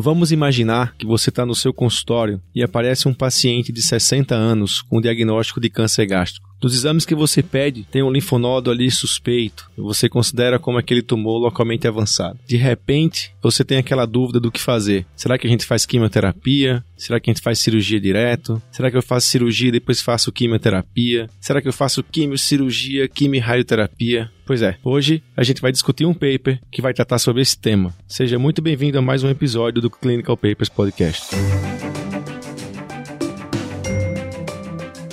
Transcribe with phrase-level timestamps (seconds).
[0.00, 4.80] Vamos imaginar que você está no seu consultório e aparece um paciente de 60 anos
[4.80, 6.49] com diagnóstico de câncer gástrico.
[6.60, 9.70] Dos exames que você pede, tem um linfonodo ali suspeito.
[9.78, 12.38] Você considera como aquele tumor localmente avançado.
[12.46, 15.06] De repente, você tem aquela dúvida do que fazer.
[15.16, 16.84] Será que a gente faz quimioterapia?
[16.98, 18.60] Será que a gente faz cirurgia direto?
[18.70, 21.30] Será que eu faço cirurgia e depois faço quimioterapia?
[21.40, 24.30] Será que eu faço quimio, cirurgia, quimio radioterapia?
[24.44, 27.94] Pois é, hoje a gente vai discutir um paper que vai tratar sobre esse tema.
[28.06, 31.34] Seja muito bem-vindo a mais um episódio do Clinical Papers Podcast.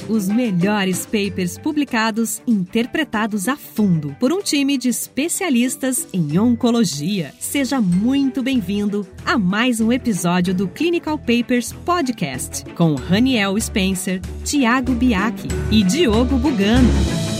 [0.09, 7.33] Os melhores papers publicados, interpretados a fundo por um time de especialistas em oncologia.
[7.39, 14.93] Seja muito bem-vindo a mais um episódio do Clinical Papers Podcast com Raniel Spencer, Tiago
[14.93, 17.36] Biaki e Diogo Bugano.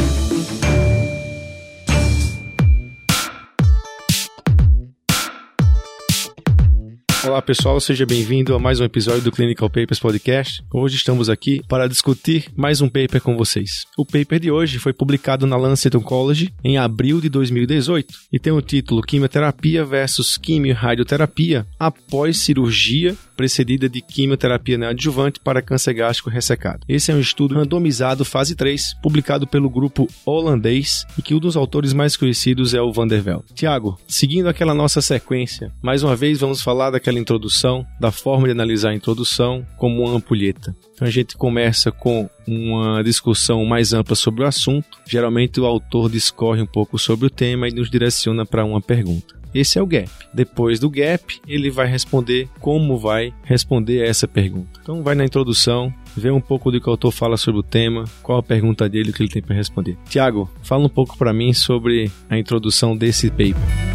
[7.28, 10.64] Olá pessoal, seja bem-vindo a mais um episódio do Clinical Papers Podcast.
[10.74, 13.86] Hoje estamos aqui para discutir mais um paper com vocês.
[13.98, 18.54] O paper de hoje foi publicado na Lancet Oncology em abril de 2018 e tem
[18.54, 26.80] o título Quimioterapia versus quimio-radioterapia após cirurgia precedida de quimioterapia neoadjuvante para câncer gástrico ressecado.
[26.90, 31.56] Esse é um estudo randomizado fase 3, publicado pelo grupo holandês e que um dos
[31.56, 33.54] autores mais conhecidos é o Van der Velde.
[33.54, 38.46] Tiago, seguindo aquela nossa sequência, mais uma vez vamos falar daquela aquela introdução, da forma
[38.46, 40.76] de analisar a introdução como uma ampulheta.
[40.94, 45.00] Então a gente começa com uma discussão mais ampla sobre o assunto.
[45.06, 49.36] Geralmente o autor discorre um pouco sobre o tema e nos direciona para uma pergunta.
[49.54, 50.10] Esse é o gap.
[50.34, 54.80] Depois do gap, ele vai responder como vai responder essa pergunta.
[54.82, 58.04] Então vai na introdução, vê um pouco do que o autor fala sobre o tema,
[58.22, 59.98] qual a pergunta dele que ele tem para responder.
[60.10, 63.87] Tiago, fala um pouco para mim sobre a introdução desse paper.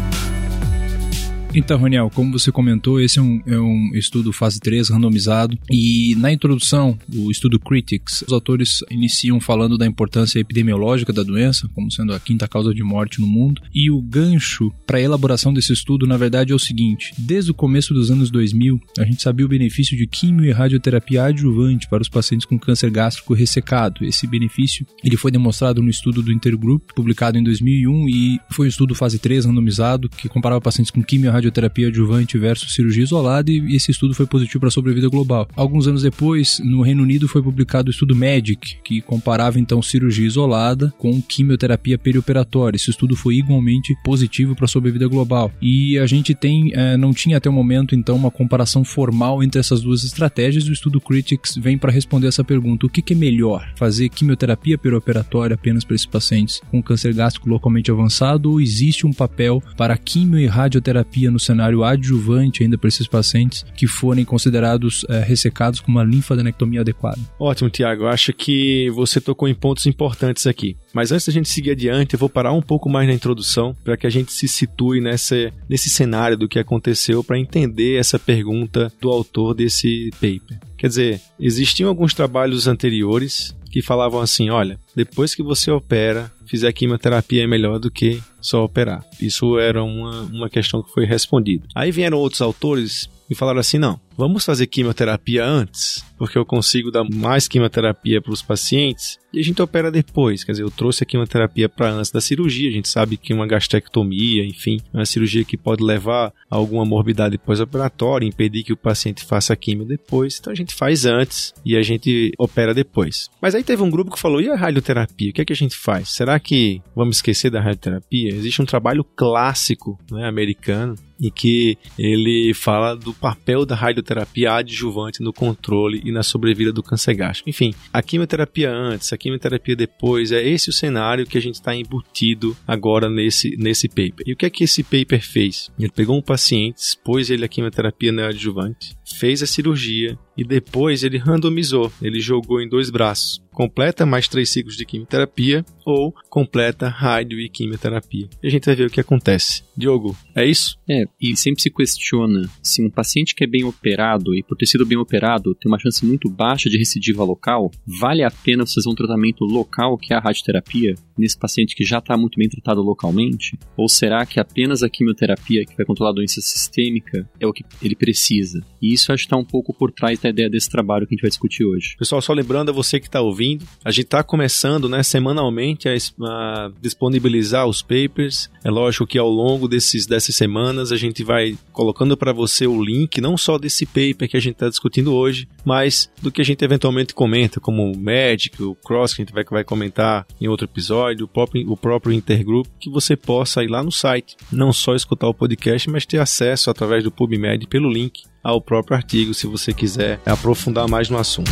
[1.55, 5.55] Então, Roniel, como você comentou, esse é um, é um estudo fase 3 randomizado.
[5.69, 11.69] E na introdução, o estudo Critics, os autores iniciam falando da importância epidemiológica da doença,
[11.75, 15.53] como sendo a quinta causa de morte no mundo, e o gancho para a elaboração
[15.53, 19.21] desse estudo, na verdade, é o seguinte: desde o começo dos anos 2000, a gente
[19.21, 24.03] sabia o benefício de quimio e radioterapia adjuvante para os pacientes com câncer gástrico ressecado.
[24.03, 28.69] Esse benefício ele foi demonstrado no estudo do Intergroup, publicado em 2001 e foi um
[28.69, 33.51] estudo fase 3 randomizado que comparava pacientes com quimio e radioterapia adjuvante versus cirurgia isolada
[33.51, 35.47] e esse estudo foi positivo para a sobrevida global.
[35.55, 40.25] Alguns anos depois, no Reino Unido foi publicado o estudo MEDIC, que comparava então cirurgia
[40.25, 42.77] isolada com quimioterapia perioperatória.
[42.77, 45.51] Esse estudo foi igualmente positivo para a sobrevida global.
[45.61, 49.59] E a gente tem, é, não tinha até o momento então uma comparação formal entre
[49.59, 50.67] essas duas estratégias.
[50.67, 53.71] O estudo Critics vem para responder essa pergunta: o que, que é melhor?
[53.75, 59.13] Fazer quimioterapia perioperatória apenas para esses pacientes com câncer gástrico localmente avançado ou existe um
[59.13, 65.05] papel para quimio e radioterapia no cenário adjuvante ainda para esses pacientes que forem considerados
[65.09, 67.19] é, ressecados com uma linfadenectomia adequada.
[67.39, 68.07] Ótimo, Tiago.
[68.07, 70.77] Acho que você tocou em pontos importantes aqui.
[70.93, 73.97] Mas antes da gente seguir adiante, eu vou parar um pouco mais na introdução para
[73.97, 78.93] que a gente se situe nessa, nesse cenário do que aconteceu para entender essa pergunta
[79.01, 80.59] do autor desse paper.
[80.77, 86.71] Quer dizer, existiam alguns trabalhos anteriores que falavam assim: olha, depois que você opera, fizer
[86.71, 89.03] quimioterapia é melhor do que só operar.
[89.19, 91.65] Isso era uma, uma questão que foi respondida.
[91.73, 96.91] Aí vieram outros autores e falaram assim: não, vamos fazer quimioterapia antes, porque eu consigo
[96.91, 100.43] dar mais quimioterapia para os pacientes e a gente opera depois.
[100.43, 102.69] Quer dizer, eu trouxe a quimioterapia para antes da cirurgia.
[102.69, 106.85] A gente sabe que uma gastrectomia, enfim, é uma cirurgia que pode levar a alguma
[106.85, 110.37] morbidade pós-operatória, impedir que o paciente faça a quimio depois.
[110.39, 113.29] Então a gente faz antes e a gente opera depois.
[113.41, 115.31] Mas aí teve um grupo que falou: e a radioterapia?
[115.31, 116.09] O que é que a gente faz?
[116.09, 118.29] Será que vamos esquecer da radioterapia?
[118.29, 124.02] Existe um trabalho clássico né, americano em que ele fala do papel da radioterapia
[124.49, 127.49] adjuvante no controle e na sobrevida do câncer gástrico.
[127.49, 131.75] Enfim, a quimioterapia antes, a quimioterapia depois, é esse o cenário que a gente está
[131.75, 134.25] embutido agora nesse, nesse paper.
[134.25, 135.71] E o que é que esse paper fez?
[135.79, 141.17] Ele pegou um paciente, expôs ele à quimioterapia neoadjuvante, fez a cirurgia e depois ele
[141.17, 147.39] randomizou, ele jogou em dois braços completa mais três ciclos de quimioterapia ou completa rádio
[147.39, 148.27] e quimioterapia.
[148.41, 149.63] E a gente vai ver o que acontece.
[149.77, 150.77] Diogo, é isso?
[150.89, 154.65] É, e sempre se questiona se um paciente que é bem operado e por ter
[154.65, 158.89] sido bem operado tem uma chance muito baixa de recidiva local, vale a pena fazer
[158.89, 162.81] um tratamento local que é a radioterapia nesse paciente que já está muito bem tratado
[162.81, 163.57] localmente?
[163.77, 167.63] Ou será que apenas a quimioterapia que vai controlar a doença sistêmica é o que
[167.81, 168.63] ele precisa?
[168.81, 171.15] E isso acho que está um pouco por trás da ideia desse trabalho que a
[171.15, 171.95] gente vai discutir hoje.
[171.97, 175.93] Pessoal, só lembrando a você que está ouvindo, a gente está começando né, semanalmente a,
[175.93, 178.49] a, disponibilizar os papers.
[178.63, 182.83] É lógico que ao longo desses, dessas semanas a gente vai colocando para você o
[182.83, 186.45] link, não só desse paper que a gente está discutindo hoje, mas do que a
[186.45, 190.47] gente eventualmente comenta, como o Magic, o Cross, que a gente vai, vai comentar em
[190.47, 194.71] outro episódio, o próprio, o próprio Intergroup, que você possa ir lá no site, não
[194.71, 199.33] só escutar o podcast, mas ter acesso através do PubMed pelo link ao próprio artigo,
[199.33, 201.51] se você quiser aprofundar mais no assunto.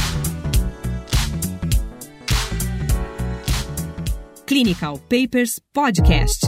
[4.46, 6.46] Clinical Papers Podcast.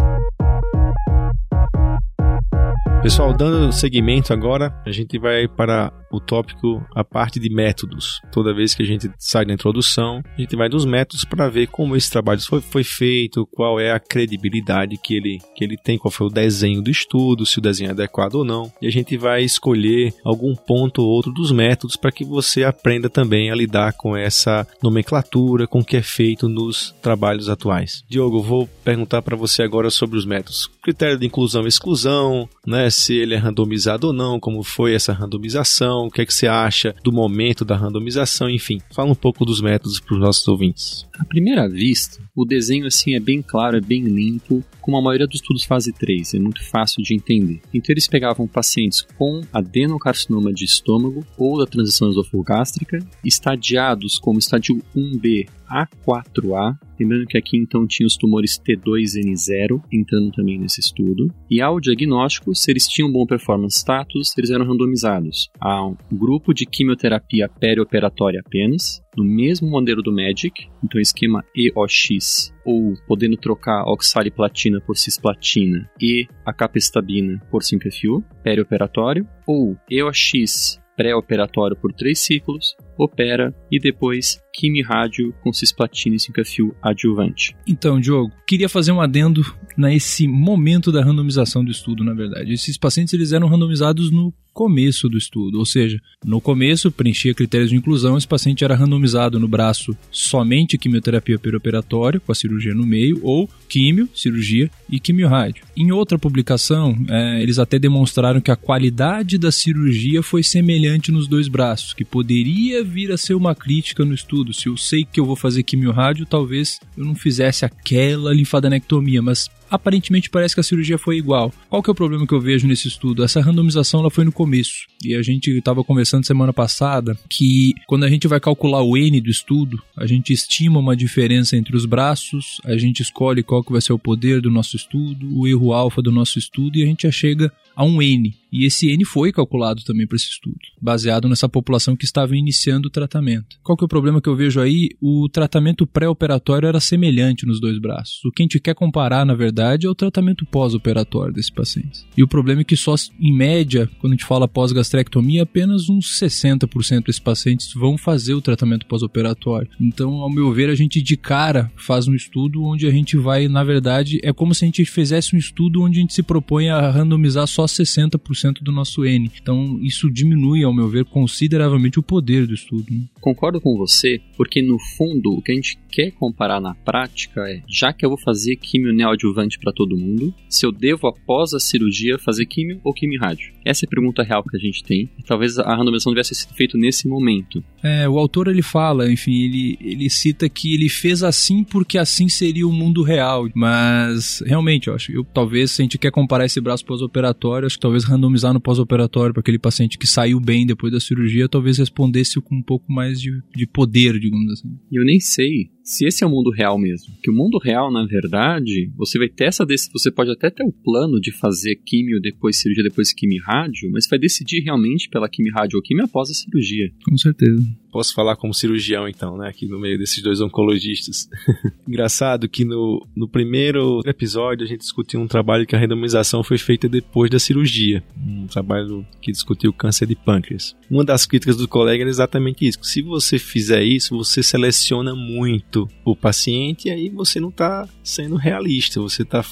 [3.02, 8.22] Pessoal, dando seguimento agora, a gente vai para o tópico, a parte de métodos.
[8.32, 11.68] Toda vez que a gente sai da introdução, a gente vai dos métodos para ver
[11.68, 15.98] como esse trabalho foi, foi feito, qual é a credibilidade que ele, que ele tem,
[15.98, 18.72] qual foi o desenho do estudo, se o desenho é adequado ou não.
[18.82, 23.10] E a gente vai escolher algum ponto ou outro dos métodos para que você aprenda
[23.10, 28.04] também a lidar com essa nomenclatura, com o que é feito nos trabalhos atuais.
[28.10, 30.70] Diogo, vou perguntar para você agora sobre os métodos.
[30.82, 32.90] Critério de inclusão e exclusão, né?
[32.90, 36.48] se ele é randomizado ou não, como foi essa randomização, o que é que você
[36.48, 38.80] acha do momento da randomização, enfim.
[38.94, 41.08] Fala um pouco dos métodos para os nossos ouvintes.
[41.20, 45.28] À primeira vista, o desenho assim é bem claro, é bem limpo, como a maioria
[45.28, 47.62] dos estudos fase 3, é muito fácil de entender.
[47.74, 54.82] Então eles pegavam pacientes com adenocarcinoma de estômago ou da transição esofogástrica, estadiados como estádio
[54.96, 61.34] 1B a 4A, lembrando que aqui então tinha os tumores T2N0 entrando também nesse estudo,
[61.50, 66.54] e ao diagnóstico, se eles tinham bom performance status, eles eram randomizados a um grupo
[66.54, 73.84] de quimioterapia perioperatória apenas, no mesmo modelo do MAGIC, então esquema EOX, ou podendo trocar
[73.86, 82.76] oxaliplatina por cisplatina e a capestabina por simpefil, perioperatório, ou EOX pré-operatório por três ciclos,
[82.98, 87.56] opera e depois quimio-rádio com cisplatina e simpefil adjuvante.
[87.68, 89.42] Então, Diogo, queria fazer um adendo
[89.78, 92.54] nesse momento da randomização do estudo, na verdade.
[92.54, 97.72] Esses pacientes eles eram randomizados no começo do estudo, ou seja, no começo preenchia critérios
[97.72, 102.86] de inclusão, esse paciente era randomizado no braço somente quimioterapia perioperatória, com a cirurgia no
[102.86, 105.66] meio, ou químio, cirurgia e quimio-rádio.
[105.76, 111.28] Em outra publicação, é, eles até demonstraram que a qualidade da cirurgia foi semelhante nos
[111.28, 114.54] dois braços, que poderia vir a ser uma crítica no estudo.
[114.54, 119.50] Se eu sei que eu vou fazer quimio-rádio, talvez eu não fizesse aquela linfadenectomia, mas
[119.74, 121.52] aparentemente parece que a cirurgia foi igual.
[121.68, 123.24] Qual que é o problema que eu vejo nesse estudo?
[123.24, 124.86] Essa randomização ela foi no começo.
[125.04, 129.20] E a gente estava conversando semana passada que quando a gente vai calcular o N
[129.20, 133.72] do estudo, a gente estima uma diferença entre os braços, a gente escolhe qual que
[133.72, 136.86] vai ser o poder do nosso estudo, o erro alfa do nosso estudo e a
[136.86, 138.34] gente já chega a um N.
[138.52, 142.88] E esse N foi calculado também para esse estudo, baseado nessa população que estava iniciando
[142.88, 143.58] o tratamento.
[143.64, 144.90] Qual que é o problema que eu vejo aí?
[145.02, 148.24] O tratamento pré-operatório era semelhante nos dois braços.
[148.24, 152.06] O que a gente quer comparar, na verdade, é o tratamento pós-operatório desse paciente.
[152.16, 156.20] E o problema é que só, em média, quando a gente fala pós-gastrectomia, apenas uns
[156.20, 159.70] 60% desses pacientes vão fazer o tratamento pós-operatório.
[159.80, 163.48] Então, ao meu ver, a gente de cara faz um estudo onde a gente vai,
[163.48, 166.70] na verdade, é como se a gente fizesse um estudo onde a gente se propõe
[166.70, 169.32] a randomizar só 60% do nosso N.
[169.42, 172.86] Então, isso diminui, ao meu ver, consideravelmente o poder do estudo.
[172.92, 173.04] Né?
[173.20, 177.62] Concordo com você, porque no fundo, o que a gente quer comparar na prática é,
[177.68, 181.60] já que eu vou fazer químio neoadjuvante para todo mundo, se eu devo, após a
[181.60, 183.54] cirurgia, fazer químio ou químio rádio?
[183.66, 185.10] Essa é a pergunta real que a gente tem.
[185.18, 187.64] E talvez a randomização devesse ser feita nesse momento.
[187.82, 192.28] É, o autor ele fala, enfim, ele, ele cita que ele fez assim porque assim
[192.28, 193.48] seria o mundo real.
[193.56, 197.76] Mas, realmente, eu acho que talvez, se a gente quer comparar esse braço pós-operatório, acho
[197.76, 201.78] que talvez randomizar no pós-operatório para aquele paciente que saiu bem depois da cirurgia, talvez
[201.78, 204.70] respondesse com um pouco mais de, de poder, digamos assim.
[204.92, 207.14] Eu nem sei se esse é o mundo real mesmo.
[207.22, 210.72] Que o mundo real, na verdade, você vai ter essa você pode até ter o
[210.72, 215.54] plano de fazer químio depois cirurgia, depois quimio rádio, mas vai decidir realmente pela quimio
[215.54, 216.92] rádio ou quimio após a cirurgia.
[217.06, 217.83] Com certeza.
[217.94, 219.48] Posso falar como cirurgião, então, né?
[219.48, 221.30] Aqui no meio desses dois oncologistas.
[221.88, 226.58] Engraçado que no, no primeiro episódio a gente discutiu um trabalho que a randomização foi
[226.58, 228.04] feita depois da cirurgia.
[228.18, 230.76] Um trabalho que discutiu câncer de pâncreas.
[230.90, 232.80] Uma das críticas do colega era exatamente isso.
[232.82, 238.38] Se você fizer isso, você seleciona muito o paciente e aí você não está sendo
[238.38, 239.00] realista.
[239.02, 239.46] Você está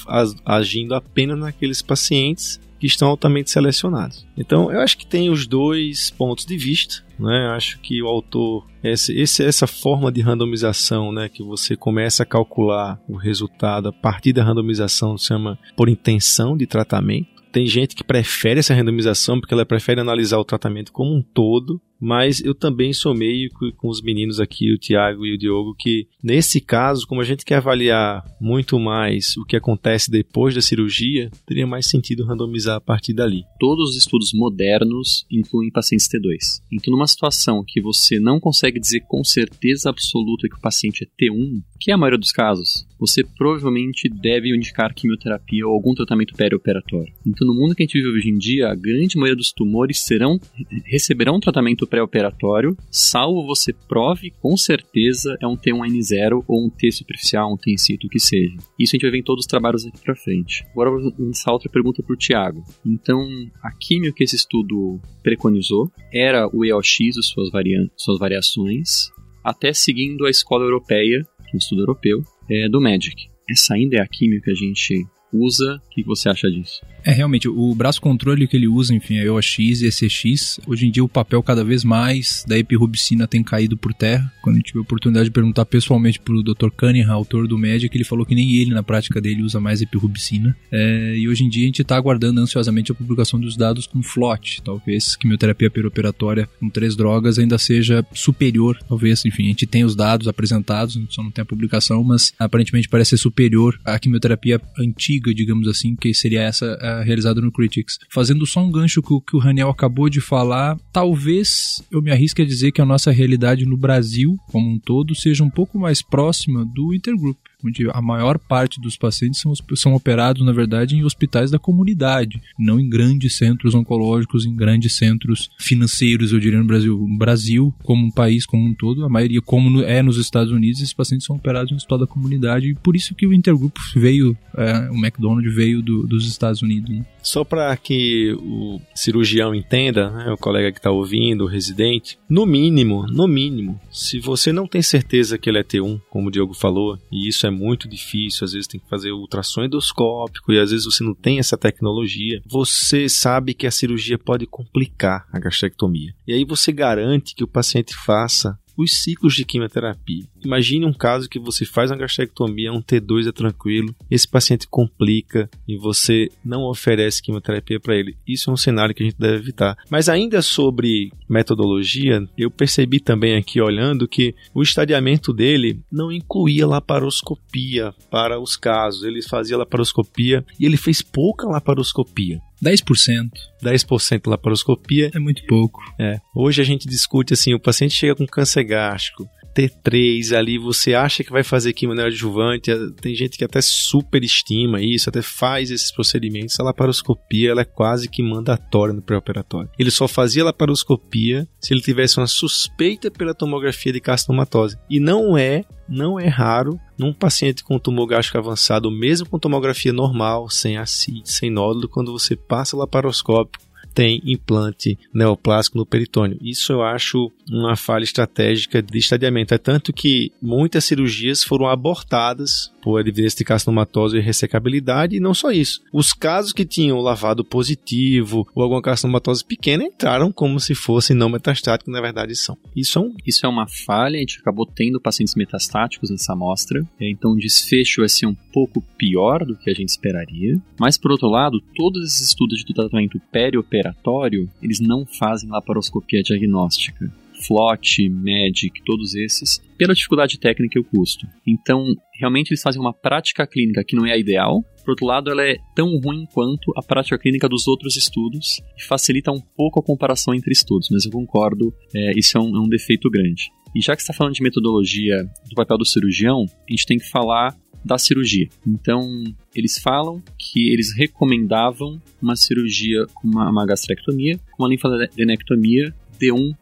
[0.44, 4.26] agindo apenas naqueles pacientes que estão altamente selecionados.
[4.36, 7.04] Então, eu acho que tem os dois pontos de vista.
[7.22, 7.46] Né?
[7.54, 13.00] Acho que o autor, esse, essa forma de randomização, né, que você começa a calcular
[13.08, 17.42] o resultado a partir da randomização, se chama por intenção de tratamento.
[17.52, 21.80] Tem gente que prefere essa randomização porque ela prefere analisar o tratamento como um todo
[22.02, 26.08] mas eu também sou meio com os meninos aqui, o Tiago e o Diogo, que
[26.20, 31.30] nesse caso, como a gente quer avaliar muito mais o que acontece depois da cirurgia,
[31.46, 33.44] teria mais sentido randomizar a partir dali.
[33.60, 36.60] Todos os estudos modernos incluem pacientes T2.
[36.72, 41.24] Então, numa situação que você não consegue dizer com certeza absoluta que o paciente é
[41.24, 46.34] T1, que é a maioria dos casos, você provavelmente deve indicar quimioterapia ou algum tratamento
[46.34, 47.12] perioperatório.
[47.26, 49.98] Então, no mundo que a gente vive hoje em dia, a grande maioria dos tumores
[50.04, 50.38] serão
[50.84, 57.52] receberão tratamento pré-operatório, salvo você prove com certeza é um T1N0 ou um T superficial,
[57.52, 58.54] um T incito, o que seja.
[58.78, 60.64] Isso a gente vai ver em todos os trabalhos aqui pra frente.
[60.70, 62.62] Agora lançar outra pergunta pro Tiago.
[62.86, 63.26] Então,
[63.64, 67.50] a químio que esse estudo preconizou era o EOX e suas,
[67.96, 69.10] suas variações,
[69.42, 73.28] até seguindo a escola europeia, é um estudo europeu, é, do MAGIC.
[73.48, 75.76] Essa ainda é a química que a gente usa.
[75.76, 76.80] O que você acha disso?
[77.04, 80.60] É, realmente, o braço controle que ele usa, enfim, é EOX e ECX.
[80.66, 84.32] Hoje em dia, o papel cada vez mais da epirubicina tem caído por terra.
[84.42, 86.70] Quando a gente tive a oportunidade de perguntar pessoalmente pro Dr.
[86.76, 90.56] Cunningham, autor do Magic, ele falou que nem ele, na prática dele, usa mais epirubicina.
[90.70, 94.02] É, e hoje em dia, a gente está aguardando ansiosamente a publicação dos dados com
[94.02, 94.62] FLOT.
[94.62, 98.78] Talvez quimioterapia perioperatória com três drogas ainda seja superior.
[98.88, 102.32] Talvez, enfim, a gente tem os dados apresentados, a só não tem a publicação, mas
[102.38, 107.98] aparentemente parece ser superior à quimioterapia antiga, digamos assim, que seria essa realizado no Critics.
[108.10, 112.42] Fazendo só um gancho que, que o Raniel acabou de falar, talvez eu me arrisque
[112.42, 116.02] a dizer que a nossa realidade no Brasil, como um todo, seja um pouco mais
[116.02, 121.04] próxima do Intergroup onde a maior parte dos pacientes são, são operados, na verdade, em
[121.04, 126.64] hospitais da comunidade, não em grandes centros oncológicos, em grandes centros financeiros, eu diria, no
[126.64, 127.06] Brasil.
[127.18, 130.92] Brasil, como um país como um todo, a maioria, como é nos Estados Unidos, esses
[130.92, 134.90] pacientes são operados em hospital da comunidade, e por isso que o Intergroup veio, é,
[134.90, 136.90] o McDonald's veio do, dos Estados Unidos.
[136.90, 137.04] Né?
[137.22, 142.44] Só para que o cirurgião entenda, né, o colega que está ouvindo, o residente, no
[142.44, 146.54] mínimo, no mínimo, se você não tem certeza que ele é T1, como o Diogo
[146.54, 150.70] falou, e isso é muito difícil, às vezes tem que fazer ultrassom endoscópico e às
[150.70, 156.14] vezes você não tem essa tecnologia, você sabe que a cirurgia pode complicar a gastrectomia.
[156.26, 160.24] E aí você garante que o paciente faça os ciclos de quimioterapia.
[160.44, 165.48] Imagine um caso que você faz uma gastrectomia, um T2 é tranquilo, esse paciente complica
[165.66, 168.16] e você não oferece quimioterapia para ele.
[168.26, 169.76] Isso é um cenário que a gente deve evitar.
[169.90, 176.66] Mas ainda sobre metodologia, eu percebi também aqui olhando que o estadiamento dele não incluía
[176.66, 179.04] laparoscopia para os casos.
[179.04, 182.40] Ele fazia laparoscopia e ele fez pouca laparoscopia.
[182.62, 183.30] 10%.
[183.62, 185.10] 10% laparoscopia.
[185.14, 185.80] É muito pouco.
[185.98, 186.18] É.
[186.34, 191.22] Hoje a gente discute assim, o paciente chega com câncer gástrico, T3 ali, você acha
[191.22, 196.58] que vai fazer quimio neoadjuvante, tem gente que até superestima isso, até faz esses procedimentos.
[196.58, 199.70] A laparoscopia ela é quase que mandatória no pré-operatório.
[199.78, 204.76] Ele só fazia laparoscopia se ele tivesse uma suspeita pela tomografia de carcinomatose.
[204.88, 209.92] E não é, não é raro num paciente com tumor gástrico avançado, mesmo com tomografia
[209.92, 216.38] normal, sem acide, sem nódulo, quando você passa laparoscópico, tem implante neoplásico no peritônio.
[216.40, 219.54] Isso eu acho uma falha estratégica de estadiamento.
[219.54, 225.32] É tanto que muitas cirurgias foram abortadas por evidência de carcinomatose e ressecabilidade, e não
[225.32, 225.80] só isso.
[225.92, 231.28] Os casos que tinham lavado positivo ou alguma carcinomatose pequena entraram como se fossem não
[231.28, 232.58] metastáticos, na verdade são.
[232.74, 233.14] Isso é, um...
[233.26, 238.00] isso é uma falha, a gente acabou tendo pacientes metastáticos nessa amostra, então o desfecho
[238.00, 240.60] vai ser um pouco pior do que a gente esperaria.
[240.78, 247.10] Mas, por outro lado, todos esses estudos de tratamento perioperatório, eles não fazem laparoscopia diagnóstica.
[247.46, 251.26] Flot, Magic, todos esses, pela dificuldade técnica e o custo.
[251.46, 251.84] Então,
[252.18, 255.42] realmente eles fazem uma prática clínica que não é a ideal, por outro lado, ela
[255.42, 259.82] é tão ruim quanto a prática clínica dos outros estudos e facilita um pouco a
[259.82, 263.50] comparação entre estudos, mas eu concordo, é, isso é um, é um defeito grande.
[263.74, 267.08] E já que está falando de metodologia do papel do cirurgião, a gente tem que
[267.08, 268.48] falar da cirurgia.
[268.66, 275.94] Então, eles falam que eles recomendavam uma cirurgia com uma, uma gastrectomia, com uma linfadenectomia
[276.22, 276.54] D1+,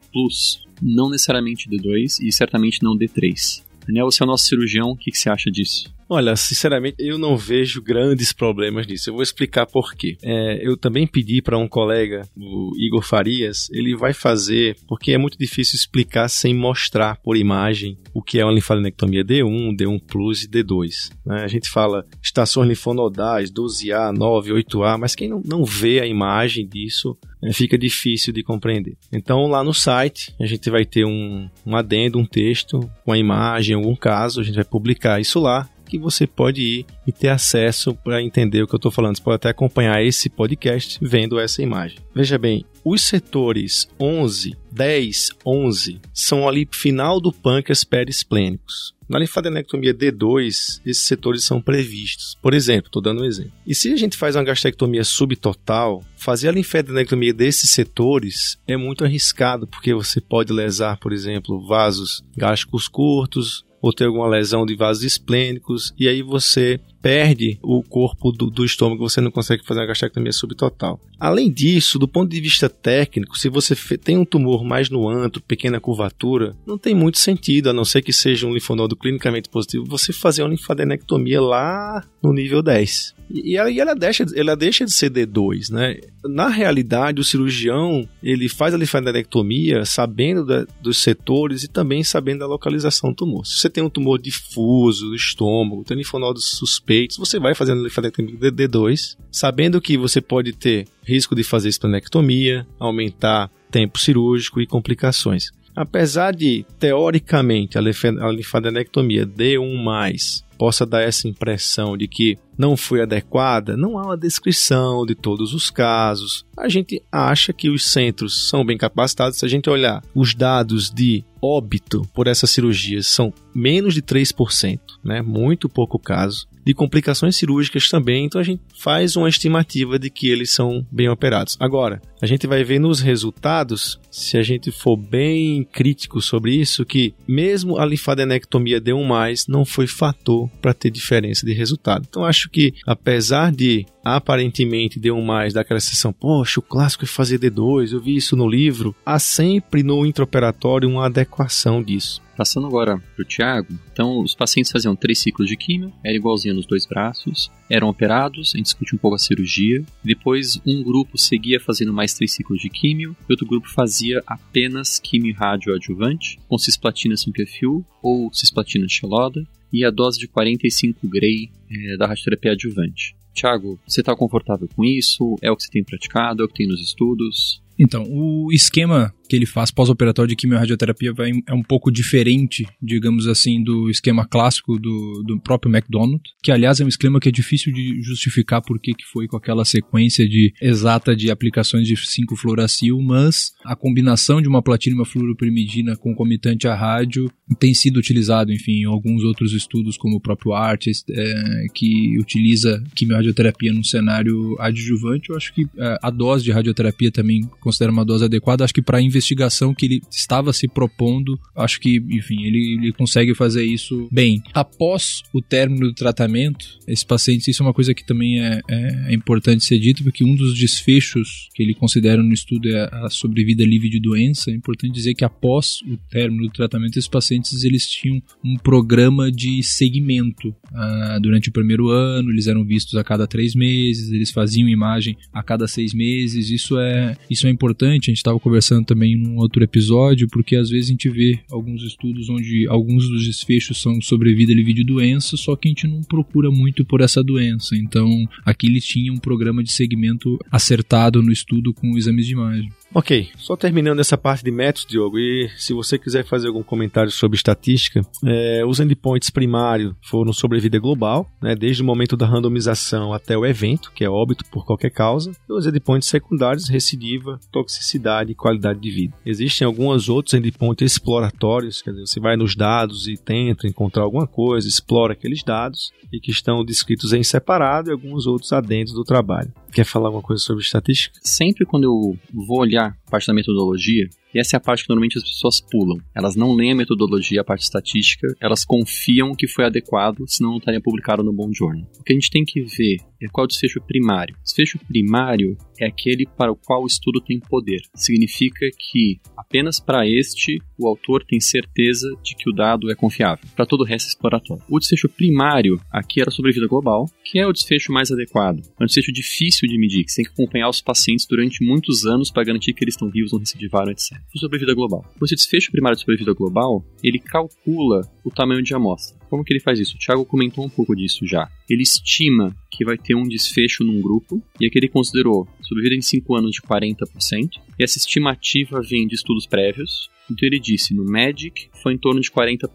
[0.80, 3.62] não necessariamente D2 e certamente não D3.
[3.86, 5.92] Daniel, você é o nosso cirurgião, o que, que você acha disso?
[6.12, 9.08] Olha, sinceramente, eu não vejo grandes problemas nisso.
[9.08, 10.16] Eu vou explicar por quê.
[10.24, 15.18] É, eu também pedi para um colega, o Igor Farias, ele vai fazer, porque é
[15.18, 20.42] muito difícil explicar sem mostrar por imagem o que é uma linfadenectomia D1, D1 Plus
[20.42, 21.12] e D2.
[21.24, 21.44] Né?
[21.44, 26.66] A gente fala estações linfonodais, 12A, 9, 8A, mas quem não, não vê a imagem
[26.66, 28.96] disso é, fica difícil de compreender.
[29.12, 33.18] Então, lá no site, a gente vai ter um, um adendo, um texto com a
[33.18, 37.28] imagem, algum caso, a gente vai publicar isso lá que você pode ir e ter
[37.28, 39.16] acesso para entender o que eu estou falando.
[39.16, 41.98] Você pode até acompanhar esse podcast vendo essa imagem.
[42.14, 48.94] Veja bem, os setores 11, 10, 11 são ali final do pâncreas perisplênicos.
[49.08, 52.38] Na linfadenectomia D2, esses setores são previstos.
[52.40, 53.50] Por exemplo, estou dando um exemplo.
[53.66, 59.04] E se a gente faz uma gastrectomia subtotal, fazer a linfadenectomia desses setores é muito
[59.04, 64.74] arriscado, porque você pode lesar, por exemplo, vasos gástricos curtos, ou ter alguma lesão de
[64.74, 69.80] vasos esplênicos, e aí você perde o corpo do, do, estômago, você não consegue fazer
[69.80, 71.00] uma gastrectomia subtotal.
[71.18, 75.42] Além disso, do ponto de vista técnico, se você tem um tumor mais no antro,
[75.42, 79.84] pequena curvatura, não tem muito sentido, a não ser que seja um linfonodo clinicamente positivo,
[79.84, 83.14] você fazer uma linfadenectomia lá no nível 10.
[83.32, 85.96] E, ela, ela, deixa, ela deixa de ser D2, né?
[86.24, 92.40] Na realidade, o cirurgião, ele faz a linfadenectomia sabendo da, dos setores e também sabendo
[92.40, 93.46] da localização do tumor.
[93.46, 98.50] Se você tem um tumor difuso do estômago, tem linfonodos suspeitos, você vai fazendo linfadenectomia
[98.50, 105.50] D2, sabendo que você pode ter risco de fazer esplenectomia, aumentar tempo cirúrgico e complicações.
[105.74, 113.78] Apesar de, teoricamente, a linfadenectomia D1+, possa dar essa impressão de que não foi adequada,
[113.78, 116.44] não há uma descrição de todos os casos.
[116.54, 119.38] A gente acha que os centros são bem capacitados.
[119.38, 124.78] Se a gente olhar os dados de óbito por essas cirurgias, são menos de 3%,
[125.02, 125.22] né?
[125.22, 130.28] muito pouco caso de complicações cirúrgicas também, então a gente faz uma estimativa de que
[130.28, 131.56] eles são bem operados.
[131.58, 136.84] Agora, a gente vai ver nos resultados, se a gente for bem crítico sobre isso,
[136.84, 142.06] que mesmo a linfadenectomia D1+, não foi fator para ter diferença de resultado.
[142.08, 147.08] Então acho que, apesar de aparentemente deu um mais daquela sensação, poxa, o clássico é
[147.08, 148.94] fazer D2, eu vi isso no livro.
[149.04, 152.20] Há sempre no intraoperatório uma adequação disso.
[152.36, 156.54] Passando agora para o Tiago, então os pacientes faziam três ciclos de químio, era igualzinho
[156.54, 161.18] nos dois braços, eram operados, a gente discute um pouco a cirurgia, depois um grupo
[161.18, 166.58] seguia fazendo mais três ciclos de químio, e outro grupo fazia apenas químio radioadjuvante, com
[166.58, 173.14] cisplatina 5-FU ou cisplatina xeloda, e a dose de 45 Gray é, da radioterapia adjuvante.
[173.32, 175.36] Tiago, você está confortável com isso?
[175.40, 176.42] É o que você tem praticado?
[176.42, 177.62] É o que tem nos estudos?
[177.78, 183.28] Então, o esquema que ele faz pós-operatório de quimiorradioterapia vai, é um pouco diferente, digamos
[183.28, 187.32] assim, do esquema clássico do, do próprio McDonald's, que aliás é um esquema que é
[187.32, 193.00] difícil de justificar por que foi com aquela sequência de exata de aplicações de 5-fluoracil,
[193.00, 198.52] mas a combinação de uma platina e uma fluoroprimidina concomitante à rádio tem sido utilizado,
[198.52, 204.56] enfim, em alguns outros estudos, como o próprio ARTIS, é, que utiliza quimiorradioterapia num cenário
[204.58, 205.30] adjuvante.
[205.30, 208.64] Eu acho que é, a dose de radioterapia também considera uma dose adequada.
[208.64, 213.34] Acho que para investigação que ele estava se propondo, acho que, enfim, ele, ele consegue
[213.34, 214.42] fazer isso bem.
[214.52, 219.12] Após o término do tratamento, esse paciente, isso é uma coisa que também é, é,
[219.12, 223.08] é importante ser dito, porque um dos desfechos que ele considera no estudo é a
[223.10, 224.50] sobrevida livre de doença.
[224.50, 229.30] É importante dizer que após o término do tratamento, esses pacientes eles tinham um programa
[229.30, 230.54] de segmento.
[230.72, 235.16] Ah, durante o primeiro ano, eles eram vistos a cada três meses, eles faziam imagem
[235.32, 236.50] a cada seis meses.
[236.50, 238.04] Isso é, isso é importante.
[238.04, 241.38] A gente estava conversando também também num outro episódio, porque às vezes a gente vê
[241.50, 245.70] alguns estudos onde alguns dos desfechos são sobre vida livre de doença, só que a
[245.70, 247.76] gente não procura muito por essa doença.
[247.76, 248.08] Então,
[248.44, 252.70] aqui ele tinha um programa de segmento acertado no estudo com exames de imagem.
[252.92, 257.10] Ok, só terminando essa parte de métodos, Diogo, e se você quiser fazer algum comentário
[257.10, 263.12] sobre estatística, é, os endpoints primários foram sobrevida global, né, desde o momento da randomização
[263.12, 268.32] até o evento, que é óbito por qualquer causa, e os endpoints secundários, recidiva, toxicidade
[268.32, 269.14] e qualidade de vida.
[269.24, 274.26] Existem alguns outros endpoints exploratórios, quer dizer, você vai nos dados e tenta encontrar alguma
[274.26, 279.04] coisa, explora aqueles dados, e que estão descritos em separado e alguns outros adendos do
[279.04, 279.52] trabalho.
[279.72, 281.16] Quer falar alguma coisa sobre estatística?
[281.22, 284.88] Sempre quando eu vou olhar a parte da metodologia, e essa é a parte que
[284.88, 285.98] normalmente as pessoas pulam.
[286.14, 290.58] Elas não leem a metodologia, a parte estatística, elas confiam que foi adequado, senão não
[290.58, 291.86] estaria publicado no Bom Journal.
[291.98, 294.34] O que a gente tem que ver é qual é o desfecho primário.
[294.36, 297.80] O desfecho primário é aquele para o qual o estudo tem poder.
[297.94, 303.44] Significa que apenas para este o autor tem certeza de que o dado é confiável.
[303.54, 304.64] Para todo o resto é exploratório.
[304.68, 308.60] O desfecho primário aqui era sobre vida global, que é o desfecho mais adequado.
[308.78, 312.06] É um desfecho difícil de medir, que você tem que acompanhar os pacientes durante muitos
[312.06, 314.18] anos para garantir que eles vivos, não recidivaram, etc.
[314.34, 315.04] Sobre vida global.
[315.22, 319.18] Esse desfecho primário de sobrevida global, ele calcula o tamanho de amostra.
[319.30, 319.94] Como que ele faz isso?
[319.94, 321.48] O Thiago comentou um pouco disso já.
[321.68, 326.02] Ele estima que vai ter um desfecho num grupo, e aqui ele considerou sobrevida em
[326.02, 330.10] 5 anos de 40%, E essa estimativa vem de estudos prévios.
[330.30, 332.68] Então ele disse, no Magic foi em torno de 40%.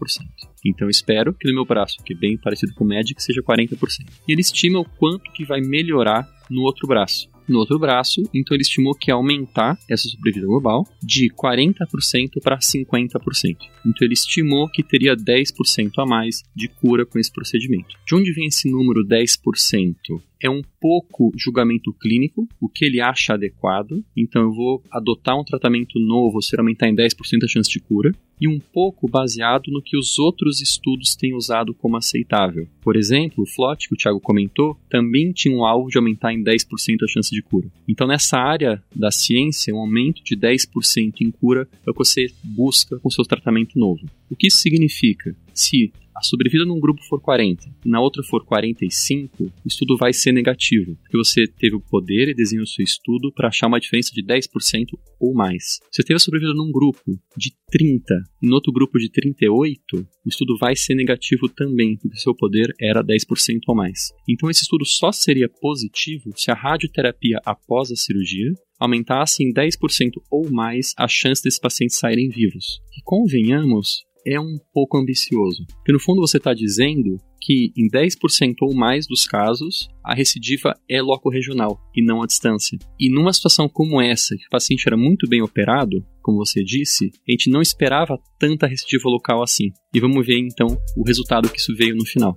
[0.64, 3.78] Então espero que no meu braço, que é bem parecido com o Magic, seja 40%.
[4.26, 8.54] E ele estima o quanto que vai melhorar no outro braço no outro braço, então
[8.54, 13.56] ele estimou que ia aumentar essa sobrevida global de 40% para 50%.
[13.84, 17.96] Então ele estimou que teria 10% a mais de cura com esse procedimento.
[18.06, 19.96] De onde vem esse número 10%?
[20.40, 24.04] É um pouco julgamento clínico, o que ele acha adequado.
[24.16, 28.12] Então eu vou adotar um tratamento novo se aumentar em 10% a chance de cura.
[28.38, 32.68] E um pouco baseado no que os outros estudos têm usado como aceitável.
[32.82, 36.44] Por exemplo, o FLOT, que o Thiago comentou, também tinha um alvo de aumentar em
[36.44, 37.66] 10% a chance de cura.
[37.88, 42.30] Então, nessa área da ciência, um aumento de 10% em cura é o que você
[42.44, 44.06] busca com seu tratamento novo.
[44.30, 45.34] O que isso significa?
[45.54, 50.14] Se a sobrevida num grupo for 40 e na outra for 45, o estudo vai
[50.14, 53.78] ser negativo, porque você teve o poder e desenhou o seu estudo para achar uma
[53.78, 55.78] diferença de 10% ou mais.
[55.90, 59.76] Se você teve a sobrevida num grupo de 30 e no outro grupo de 38,
[60.24, 64.10] o estudo vai ser negativo também, porque seu poder era 10% ou mais.
[64.26, 70.12] Então esse estudo só seria positivo se a radioterapia após a cirurgia aumentasse em 10%
[70.30, 72.80] ou mais a chance desses pacientes saírem vivos.
[72.96, 75.64] E convenhamos, é um pouco ambicioso.
[75.76, 80.74] Porque no fundo você está dizendo que em 10% ou mais dos casos, a recidiva
[80.90, 82.76] é loco-regional e não à distância.
[82.98, 87.12] E numa situação como essa, que o paciente era muito bem operado, como você disse,
[87.28, 89.70] a gente não esperava tanta recidiva local assim.
[89.94, 92.34] E vamos ver então o resultado que isso veio no final.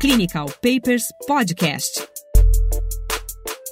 [0.00, 2.00] Clinical Papers Podcast.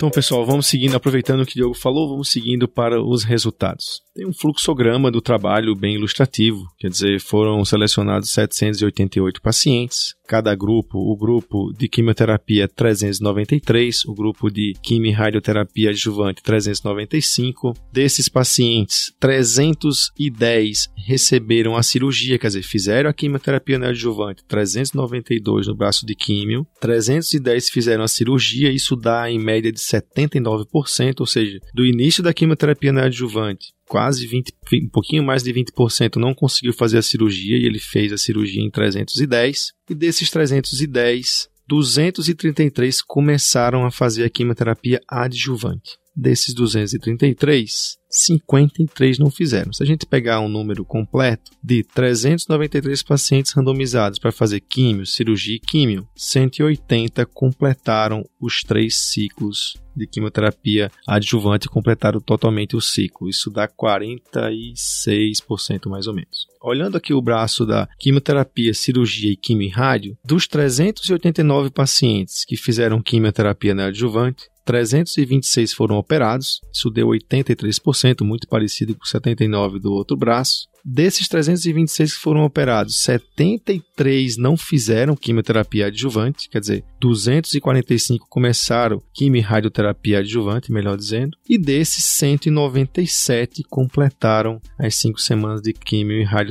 [0.00, 4.00] Então, pessoal, vamos seguindo, aproveitando o que o Diogo falou, vamos seguindo para os resultados.
[4.14, 10.98] Tem um fluxograma do trabalho bem ilustrativo, quer dizer, foram selecionados 788 pacientes, cada grupo,
[10.98, 17.72] o grupo de quimioterapia 393, o grupo de quimio-radioterapia adjuvante 395.
[17.92, 26.06] Desses pacientes, 310 receberam a cirurgia, quer dizer, fizeram a quimioterapia neoadjuvante, 392 no braço
[26.06, 31.84] de químio, 310 fizeram a cirurgia, isso dá em média de 79%, ou seja, do
[31.84, 34.52] início da quimioterapia neoadjuvante, quase 20,
[34.84, 38.62] um pouquinho mais de 20% não conseguiu fazer a cirurgia e ele fez a cirurgia
[38.62, 39.72] em 310.
[39.90, 45.98] E desses 310, 233 começaram a fazer a quimioterapia adjuvante.
[46.14, 49.72] Desses 233, 53 não fizeram.
[49.72, 55.56] Se a gente pegar um número completo de 393 pacientes randomizados para fazer químio, cirurgia
[55.56, 63.28] e químio, 180 completaram os três ciclos de quimioterapia adjuvante completaram totalmente o ciclo.
[63.28, 66.48] Isso dá 46% mais ou menos.
[66.62, 72.56] Olhando aqui o braço da quimioterapia, cirurgia e quimio e rádio, dos 389 pacientes que
[72.56, 80.16] fizeram quimioterapia neoadjuvante, 326 foram operados, isso deu 83%, muito parecido com 79 do outro
[80.16, 80.68] braço.
[80.84, 89.42] Desses 326 que foram operados, 73 não fizeram quimioterapia adjuvante, quer dizer, 245 começaram quimio
[89.42, 96.49] radioterapia adjuvante, melhor dizendo, e desses 197 completaram as 5 semanas de quimio e radioterapia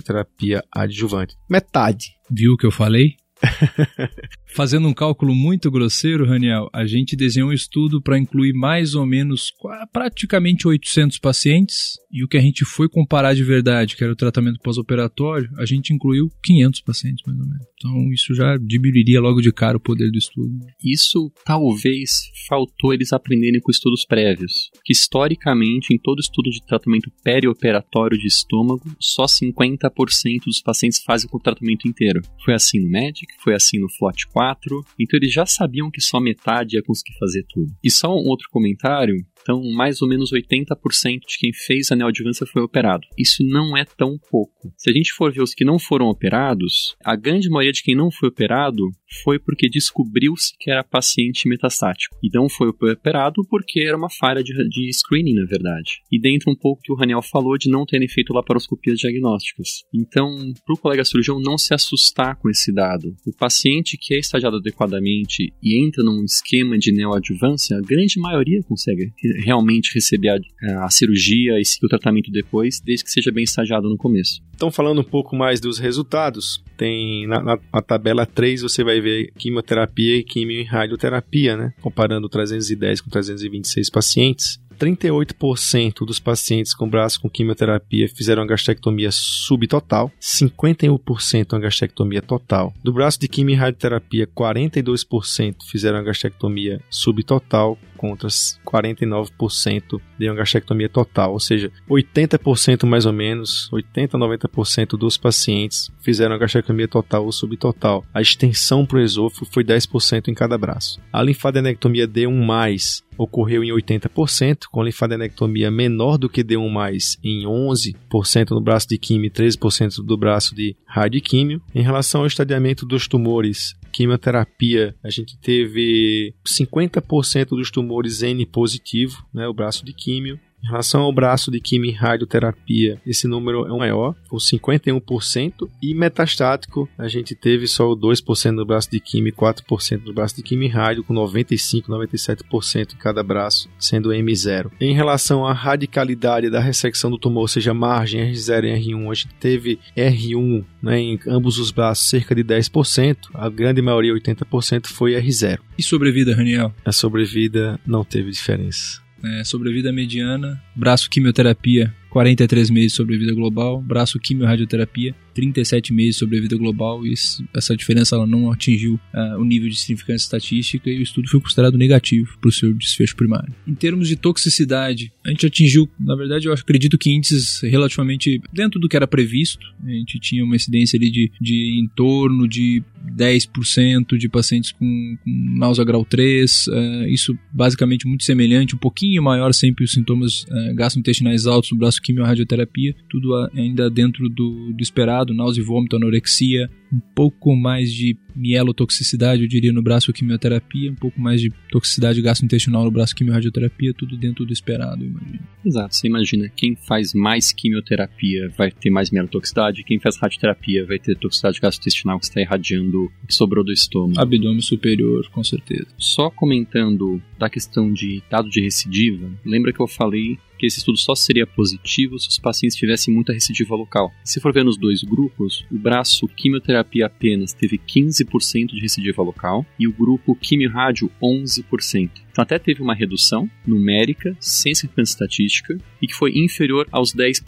[0.71, 1.35] adjuvante.
[1.49, 2.13] Metade.
[2.29, 3.15] Viu o que eu falei?
[4.56, 9.06] Fazendo um cálculo muito grosseiro, Raniel, a gente desenhou um estudo para incluir mais ou
[9.06, 9.52] menos
[9.93, 14.15] praticamente 800 pacientes e o que a gente foi comparar de verdade, que era o
[14.15, 17.65] tratamento pós-operatório, a gente incluiu 500 pacientes mais ou menos.
[17.78, 20.60] Então isso já diminuiria logo de cara o poder do estudo.
[20.84, 27.12] Isso talvez faltou eles aprenderem com estudos prévios, que historicamente em todo estudo de tratamento
[27.23, 32.21] perioperatório de estômago, só 50% dos pacientes fazem com o tratamento inteiro.
[32.43, 36.02] Foi assim no MEDIC, foi assim no FLOT 4, 4, então eles já sabiam que
[36.02, 37.72] só metade ia conseguir fazer tudo.
[37.84, 39.15] E só um outro comentário,
[39.49, 43.07] então, mais ou menos 80% de quem fez a neoadjuvância foi operado.
[43.17, 44.71] Isso não é tão pouco.
[44.77, 47.95] Se a gente for ver os que não foram operados, a grande maioria de quem
[47.95, 48.83] não foi operado
[49.23, 52.15] foi porque descobriu-se que era paciente metastático.
[52.21, 56.01] E não foi operado porque era uma falha de, de screening, na verdade.
[56.12, 59.83] E dentro um pouco que o Raniel falou de não terem feito laparoscopias diagnósticas.
[59.91, 60.29] Então,
[60.63, 63.15] para o colega cirurgião não se assustar com esse dado.
[63.25, 68.62] O paciente que é estadiado adequadamente e entra num esquema de neoadjuvância, a grande maioria
[68.62, 73.43] consegue realmente receber a, a cirurgia e seguir o tratamento depois, desde que seja bem
[73.43, 74.41] estagiado no começo.
[74.56, 78.99] Então, falando um pouco mais dos resultados, tem na, na, na tabela 3 você vai
[78.99, 81.73] ver quimioterapia e quimio e radioterapia, né?
[81.82, 84.60] Comparando 310 com 326 pacientes.
[84.80, 92.73] 38% dos pacientes com braço com quimioterapia fizeram a gastrectomia subtotal, 51% a gastrectomia total.
[92.82, 100.35] Do braço de quimio e radioterapia, 42% fizeram a gastrectomia subtotal contra 49% de uma
[100.35, 106.38] gastrectomia total, ou seja, 80% mais ou menos, 80 a 90% dos pacientes fizeram a
[106.38, 108.05] gastrectomia total ou subtotal.
[108.13, 111.01] A extensão para o esôfago foi 10% em cada braço.
[111.12, 118.62] A linfadenectomia D1+, ocorreu em 80%, com linfadenectomia menor do que D1+, em 11% no
[118.62, 121.62] braço de quimio e 13% do braço de radioquímio.
[121.75, 127.88] Em relação ao estadiamento dos tumores, quimioterapia, a gente teve 50% dos tumores
[128.21, 133.02] N positivo, né, o braço de químio, em relação ao braço de quimio e radioterapia,
[133.06, 138.65] esse número é maior, com 51%, e metastático, a gente teve só o 2% no
[138.65, 142.98] braço de quimio e 4% no braço de quimio e rádio, com 95%, 97% em
[142.98, 144.72] cada braço, sendo M0.
[144.80, 149.13] Em relação à radicalidade da ressecção do tumor, ou seja, margem R0 e R1, a
[149.13, 154.88] gente teve R1 né, em ambos os braços cerca de 10%, a grande maioria, 80%,
[154.88, 155.60] foi R0.
[155.78, 156.74] E sobrevida, Raniel?
[156.86, 159.02] A sobrevida não teve diferença.
[159.23, 166.19] É, sobrevida mediana, braço quimioterapia 43 meses de sobrevida global, braço quimio-radioterapia 37 meses de
[166.19, 167.13] sobrevida global e
[167.55, 171.39] essa diferença ela não atingiu uh, o nível de significância estatística e o estudo foi
[171.39, 173.53] considerado negativo para o seu desfecho primário.
[173.65, 178.79] Em termos de toxicidade, a gente atingiu, na verdade eu acredito que índices relativamente dentro
[178.79, 182.84] do que era previsto, a gente tinha uma incidência ali de, de em torno de
[183.19, 188.79] 10% de pacientes com, com náusea grau 3, uh, é, isso basicamente muito semelhante, um
[188.79, 194.71] pouquinho maior sempre os sintomas uh, gastrointestinais altos no braço quimio-radioterapia, tudo ainda dentro do,
[194.71, 200.13] do esperado, náusea e vômito, anorexia, um pouco mais de mielotoxicidade, eu diria, no braço
[200.13, 205.39] quimioterapia, um pouco mais de toxicidade gastrointestinal no braço quimio-radioterapia, tudo dentro do esperado, imagino.
[205.65, 210.97] Exato, você imagina, quem faz mais quimioterapia vai ter mais mielotoxicidade, quem faz radioterapia vai
[210.97, 214.19] ter toxicidade gastrointestinal que está irradiando que sobrou do estômago.
[214.19, 215.88] Abdômen superior, com certeza.
[215.98, 220.98] Só comentando da questão de dado de recidiva, lembra que eu falei que esse estudo
[220.98, 224.12] só seria positivo se os pacientes tivessem muita recidiva local.
[224.24, 229.65] Se for ver nos dois grupos, o braço quimioterapia apenas teve 15% de recidiva local
[229.80, 232.10] e o grupo quimio-rádio 11%.
[232.32, 237.43] Então até teve uma redução numérica, sem significância estatística, e que foi inferior aos 10%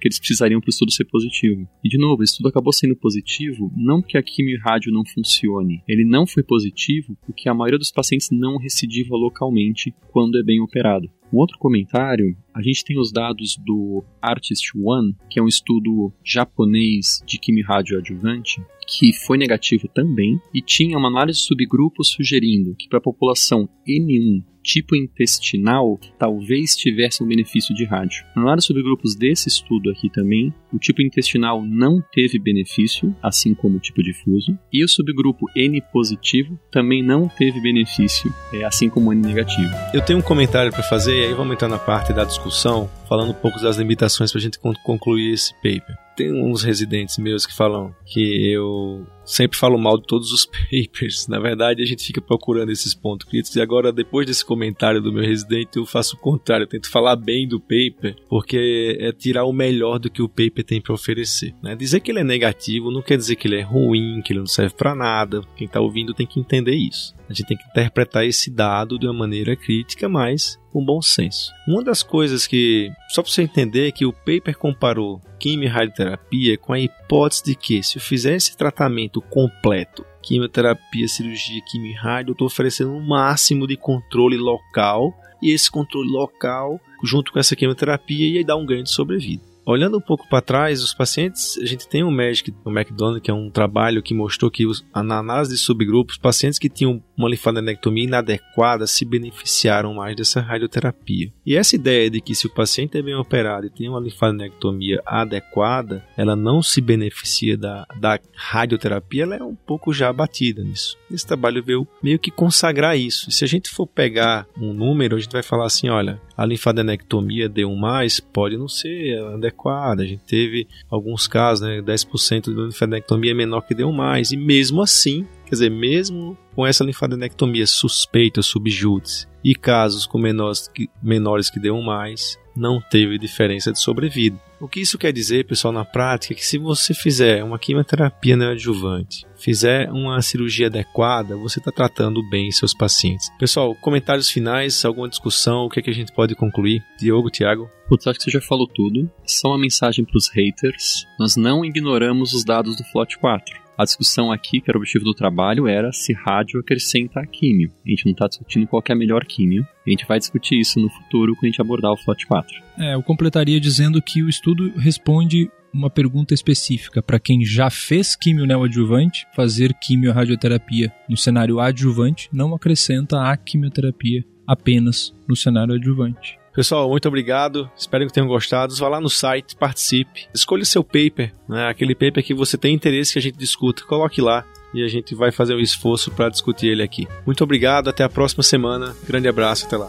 [0.00, 1.68] que eles precisariam para o estudo ser positivo.
[1.84, 5.82] E de novo, esse estudo acabou sendo positivo não porque a quimio rádio não funcione.
[5.86, 10.60] Ele não foi positivo porque a maioria dos pacientes não recidiva localmente quando é bem
[10.60, 11.10] operado.
[11.34, 16.12] Um outro comentário, a gente tem os dados do Artist One, que é um estudo
[16.22, 22.76] japonês de quimio adjuvante, que foi negativo também, e tinha uma análise de subgrupos sugerindo
[22.78, 28.24] que para a população N1 tipo intestinal talvez tivesse um benefício de rádio.
[28.34, 33.54] Na análise sobre grupos desse estudo aqui também, o tipo intestinal não teve benefício, assim
[33.54, 38.88] como o tipo difuso, e o subgrupo N positivo também não teve benefício, é, assim
[38.88, 39.70] como o N negativo.
[39.92, 43.30] Eu tenho um comentário para fazer, e aí vamos entrar na parte da discussão, falando
[43.30, 45.94] um pouco das limitações para a gente concluir esse paper.
[46.16, 51.26] Tem uns residentes meus que falam que eu sempre falo mal de todos os papers.
[51.28, 53.56] Na verdade, a gente fica procurando esses pontos críticos.
[53.56, 56.64] E agora, depois desse comentário do meu residente, eu faço o contrário.
[56.64, 60.64] Eu tento falar bem do paper, porque é tirar o melhor do que o paper
[60.64, 61.54] tem para oferecer.
[61.62, 61.74] Né?
[61.74, 64.46] Dizer que ele é negativo não quer dizer que ele é ruim, que ele não
[64.46, 65.42] serve para nada.
[65.56, 67.14] Quem está ouvindo tem que entender isso.
[67.28, 71.52] A gente tem que interpretar esse dado de uma maneira crítica, mas com bom senso.
[71.66, 75.70] Uma das coisas que, só para você entender, é que o paper comparou quimio e
[75.70, 81.96] radioterapia com a hipótese de que, se eu fizer esse tratamento completo, quimioterapia, cirurgia, quimio
[81.96, 87.38] rádio, eu estou oferecendo um máximo de controle local, e esse controle local, junto com
[87.38, 89.42] essa quimioterapia, ia dar um ganho de sobrevida.
[89.66, 93.30] Olhando um pouco para trás, os pacientes, a gente tem um Magic, o McDonald, que
[93.30, 97.28] é um trabalho que mostrou que os, na análise de subgrupos, pacientes que tinham uma
[97.28, 101.32] linfadenectomia inadequada se beneficiaram mais dessa radioterapia.
[101.44, 105.02] E essa ideia de que se o paciente é bem operado e tem uma linfadenectomia
[105.06, 110.96] adequada, ela não se beneficia da, da radioterapia, ela é um pouco já abatida nisso.
[111.10, 113.28] Esse trabalho veio meio que consagrar isso.
[113.28, 116.44] E se a gente for pegar um número, a gente vai falar assim, olha, a
[116.44, 120.02] linfadenectomia D1+, pode não ser adequada.
[120.02, 124.82] A gente teve alguns casos, né, 10% da linfadenectomia é menor que D1+, e mesmo
[124.82, 131.50] assim, quer dizer, mesmo com essa linfadenectomia suspeita subjúdice e casos com menores que, menores
[131.50, 134.38] que D1+, não teve diferença de sobrevida.
[134.60, 138.36] O que isso quer dizer, pessoal, na prática, é que se você fizer uma quimioterapia
[138.36, 143.28] neoadjuvante, fizer uma cirurgia adequada, você está tratando bem seus pacientes.
[143.38, 146.82] Pessoal, comentários finais, alguma discussão, o que, é que a gente pode concluir?
[146.98, 147.68] Diogo, Thiago?
[147.88, 149.10] Putz, acho que você já falou tudo.
[149.26, 151.04] Só uma mensagem para os haters.
[151.18, 153.63] Nós não ignoramos os dados do FLOT 4.
[153.76, 157.72] A discussão aqui, que era o objetivo do trabalho, era se rádio acrescenta a químio.
[157.84, 159.66] A gente não está discutindo qual é a melhor químio.
[159.86, 162.62] A gente vai discutir isso no futuro quando a gente abordar o FLOT 4.
[162.78, 168.14] É, eu completaria dizendo que o estudo responde uma pergunta específica para quem já fez
[168.14, 176.38] químio neoadjuvante, fazer quimio-radioterapia no cenário adjuvante não acrescenta a quimioterapia apenas no cenário adjuvante.
[176.54, 177.68] Pessoal, muito obrigado.
[177.76, 178.74] Espero que tenham gostado.
[178.76, 180.28] Vá lá no site, participe.
[180.32, 181.68] Escolha seu paper, né?
[181.68, 183.82] aquele paper que você tem interesse que a gente discuta.
[183.84, 187.08] Coloque lá e a gente vai fazer um esforço para discutir ele aqui.
[187.26, 187.90] Muito obrigado.
[187.90, 188.94] Até a próxima semana.
[189.06, 189.66] Grande abraço.
[189.66, 189.88] Até lá.